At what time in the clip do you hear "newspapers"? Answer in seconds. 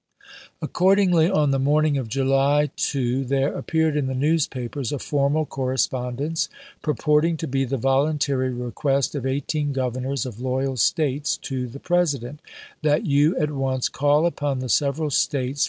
4.15-4.91